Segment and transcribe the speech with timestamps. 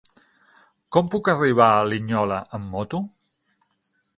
[0.95, 3.03] Com puc arribar a Linyola amb moto?